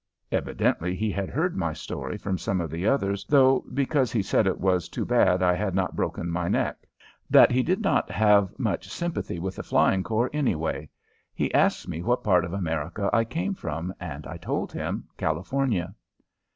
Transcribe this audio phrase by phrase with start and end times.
[0.31, 4.47] Evidently he had heard my story from some of the others, though, because he said
[4.47, 6.87] it was too bad I had not broken my neck;
[7.29, 10.89] that he did not have much sympathy with the Flying Corps, anyway.
[11.35, 15.93] He asked me what part of America I came from, and I told him "California."